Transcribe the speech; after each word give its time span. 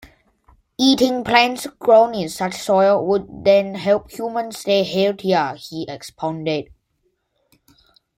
Eating 0.79 1.23
plants 1.23 1.67
grown 1.77 2.15
in 2.15 2.27
such 2.27 2.55
soil 2.55 3.05
would 3.05 3.45
then 3.45 3.75
help 3.75 4.09
humans 4.09 4.57
stay 4.57 4.81
healthier, 4.83 5.53
he 5.53 5.85
expounded. 5.87 6.71